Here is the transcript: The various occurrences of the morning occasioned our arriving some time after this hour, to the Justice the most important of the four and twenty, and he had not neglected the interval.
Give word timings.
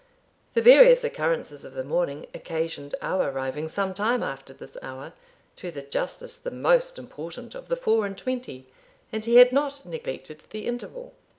The 0.55 0.63
various 0.63 1.03
occurrences 1.03 1.63
of 1.63 1.75
the 1.75 1.83
morning 1.83 2.25
occasioned 2.33 2.95
our 3.03 3.29
arriving 3.29 3.67
some 3.67 3.93
time 3.93 4.23
after 4.23 4.51
this 4.51 4.75
hour, 4.81 5.13
to 5.57 5.69
the 5.69 5.83
Justice 5.83 6.37
the 6.37 6.49
most 6.49 6.97
important 6.97 7.53
of 7.53 7.67
the 7.67 7.75
four 7.75 8.07
and 8.07 8.17
twenty, 8.17 8.65
and 9.11 9.23
he 9.23 9.35
had 9.35 9.51
not 9.51 9.85
neglected 9.85 10.43
the 10.49 10.65
interval. 10.65 11.13